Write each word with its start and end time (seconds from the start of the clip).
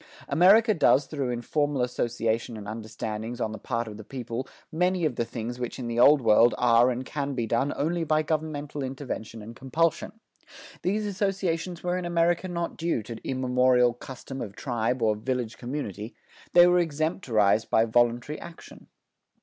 America 0.27 0.73
does 0.73 1.05
through 1.05 1.29
informal 1.29 1.83
association 1.83 2.57
and 2.57 2.67
understandings 2.67 3.39
on 3.39 3.51
the 3.51 3.59
part 3.59 3.87
of 3.87 3.97
the 3.97 4.03
people 4.03 4.47
many 4.71 5.05
of 5.05 5.15
the 5.15 5.23
things 5.23 5.59
which 5.59 5.77
in 5.77 5.85
the 5.85 5.99
Old 5.99 6.23
World 6.23 6.55
are 6.57 6.89
and 6.89 7.05
can 7.05 7.35
be 7.35 7.45
done 7.45 7.71
only 7.75 8.03
by 8.03 8.23
governmental 8.23 8.81
intervention 8.81 9.43
and 9.43 9.55
compulsion. 9.55 10.13
These 10.81 11.05
associations 11.05 11.83
were 11.83 11.99
in 11.99 12.05
America 12.05 12.47
not 12.47 12.77
due 12.77 13.03
to 13.03 13.17
immemorial 13.23 13.93
custom 13.93 14.41
of 14.41 14.55
tribe 14.55 15.03
or 15.03 15.15
village 15.15 15.59
community. 15.59 16.15
They 16.53 16.65
were 16.65 16.79
extemporized 16.79 17.69
by 17.69 17.85
voluntary 17.85 18.39
action. 18.39 18.87